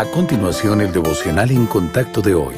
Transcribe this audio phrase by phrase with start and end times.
[0.00, 2.54] A continuación, el devocional en contacto de hoy.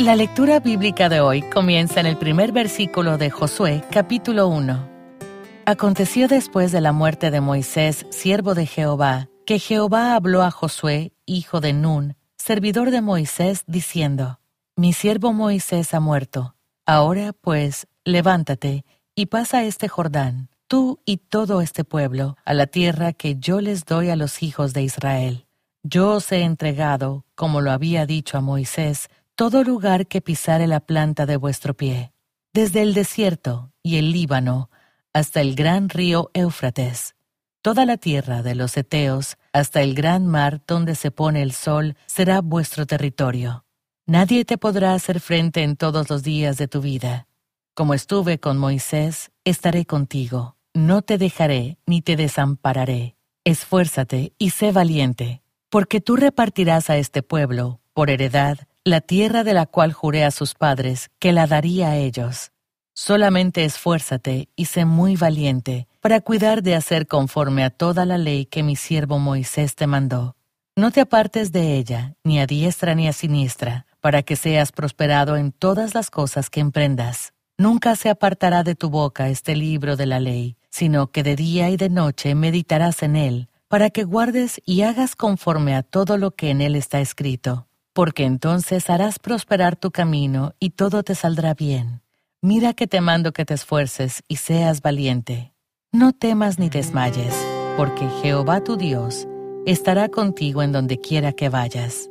[0.00, 4.88] La lectura bíblica de hoy comienza en el primer versículo de Josué, capítulo 1.
[5.66, 11.12] Aconteció después de la muerte de Moisés, siervo de Jehová, que Jehová habló a Josué,
[11.26, 14.40] hijo de Nun, servidor de Moisés, diciendo,
[14.74, 16.56] Mi siervo Moisés ha muerto.
[16.84, 18.84] Ahora, pues, levántate
[19.14, 23.84] y pasa este Jordán, tú y todo este pueblo, a la tierra que yo les
[23.84, 25.46] doy a los hijos de Israel.
[25.84, 30.80] Yo os he entregado, como lo había dicho a Moisés, todo lugar que pisare la
[30.80, 32.12] planta de vuestro pie,
[32.52, 34.70] desde el desierto y el Líbano
[35.12, 37.16] hasta el gran río Éufrates.
[37.62, 41.96] Toda la tierra de los Eteos hasta el gran mar donde se pone el sol
[42.06, 43.64] será vuestro territorio.
[44.06, 47.26] Nadie te podrá hacer frente en todos los días de tu vida.
[47.74, 50.56] Como estuve con Moisés, estaré contigo.
[50.74, 53.16] No te dejaré ni te desampararé.
[53.44, 55.41] Esfuérzate y sé valiente,
[55.72, 60.30] porque tú repartirás a este pueblo, por heredad, la tierra de la cual juré a
[60.30, 62.52] sus padres que la daría a ellos.
[62.92, 68.44] Solamente esfuérzate y sé muy valiente para cuidar de hacer conforme a toda la ley
[68.44, 70.36] que mi siervo Moisés te mandó.
[70.76, 75.38] No te apartes de ella, ni a diestra ni a siniestra, para que seas prosperado
[75.38, 77.32] en todas las cosas que emprendas.
[77.56, 81.70] Nunca se apartará de tu boca este libro de la ley, sino que de día
[81.70, 86.32] y de noche meditarás en él, para que guardes y hagas conforme a todo lo
[86.32, 91.54] que en él está escrito, porque entonces harás prosperar tu camino y todo te saldrá
[91.54, 92.02] bien.
[92.42, 95.54] Mira que te mando que te esfuerces y seas valiente.
[95.90, 97.34] No temas ni desmayes,
[97.78, 99.26] porque Jehová tu Dios
[99.64, 102.10] estará contigo en donde quiera que vayas.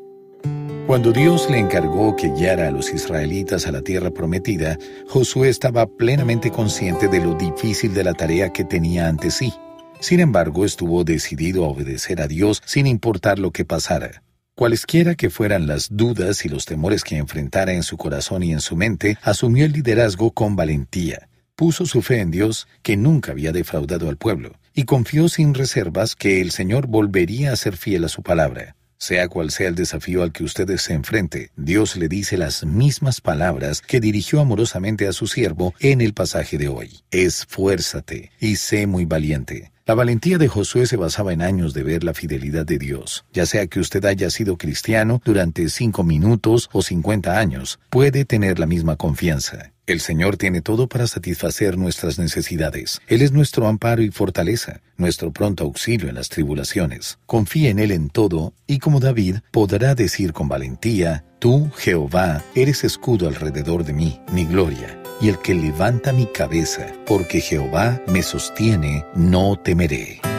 [0.88, 5.86] Cuando Dios le encargó que guiara a los israelitas a la tierra prometida, Josué estaba
[5.86, 9.54] plenamente consciente de lo difícil de la tarea que tenía ante sí.
[10.02, 14.24] Sin embargo, estuvo decidido a obedecer a Dios sin importar lo que pasara.
[14.56, 18.62] Cualesquiera que fueran las dudas y los temores que enfrentara en su corazón y en
[18.62, 21.30] su mente, asumió el liderazgo con valentía.
[21.56, 26.16] Puso su fe en Dios, que nunca había defraudado al pueblo, y confió sin reservas
[26.16, 28.76] que el Señor volvería a ser fiel a su palabra.
[28.98, 33.22] Sea cual sea el desafío al que ustedes se enfrente, Dios le dice las mismas
[33.22, 37.02] palabras que dirigió amorosamente a su siervo en el pasaje de hoy.
[37.12, 39.72] Esfuérzate y sé muy valiente.
[39.92, 43.26] La valentía de Josué se basaba en años de ver la fidelidad de Dios.
[43.34, 48.58] Ya sea que usted haya sido cristiano durante cinco minutos o cincuenta años, puede tener
[48.58, 49.74] la misma confianza.
[49.88, 53.02] El Señor tiene todo para satisfacer nuestras necesidades.
[53.10, 57.20] Él es nuestro amparo y fortaleza, nuestro pronto auxilio en las tribulaciones.
[57.26, 62.86] Confía en Él en todo, y como David podrá decir con valentía, Tú, Jehová, eres
[62.86, 68.24] escudo alrededor de mí, mi gloria y el que levanta mi cabeza, porque Jehová me
[68.24, 70.31] sostiene, no temeré.